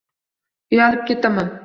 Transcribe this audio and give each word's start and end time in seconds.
Uyalib 0.75 1.05
ketaman 1.13 1.57